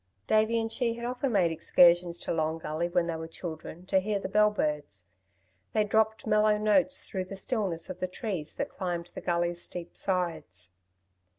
[0.25, 3.99] Davey and she had often made excursions to Long Gully when they were children to
[3.99, 5.05] hear the bell birds.
[5.73, 9.95] They dropped mellow notes through the stillness of the trees that climbed the gully's steep
[9.95, 10.71] sides.